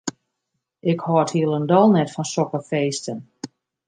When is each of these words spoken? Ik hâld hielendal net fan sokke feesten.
Ik 0.91 0.99
hâld 1.09 1.33
hielendal 1.35 1.87
net 1.97 2.13
fan 2.15 2.27
sokke 2.31 2.59
feesten. 2.71 3.19